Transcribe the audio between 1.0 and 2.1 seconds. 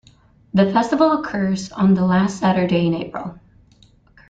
occurs on the